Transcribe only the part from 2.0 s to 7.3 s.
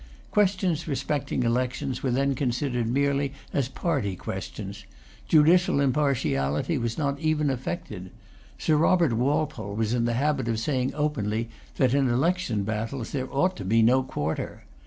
were then considered merely as party questions. Judicial impartiality was not